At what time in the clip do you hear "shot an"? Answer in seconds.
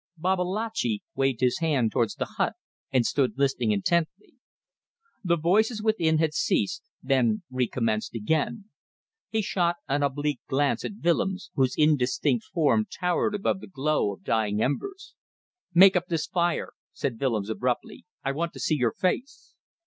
9.43-10.01